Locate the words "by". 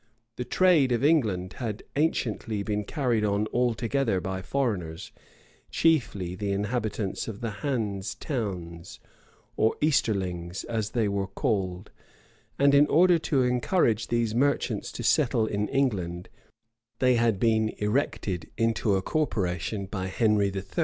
4.19-4.41, 19.85-20.07